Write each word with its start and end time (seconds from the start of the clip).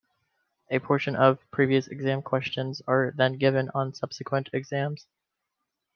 A 0.71 0.79
portion 0.79 1.15
of 1.15 1.37
previous 1.51 1.87
exam 1.87 2.23
questions 2.23 2.81
are 2.87 3.13
then 3.15 3.33
given 3.33 3.69
on 3.75 3.93
subsequent 3.93 4.49
exams. 4.51 5.05